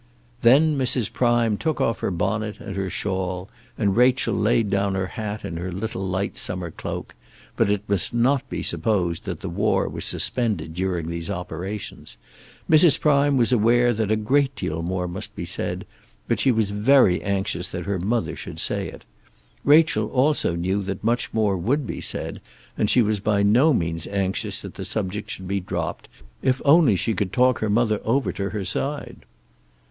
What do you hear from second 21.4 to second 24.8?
would be said, and she was by no means anxious that